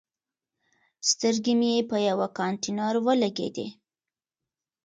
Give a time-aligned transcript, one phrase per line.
[1.09, 3.67] سترګې مې په یوه کانتینر ولګېدې.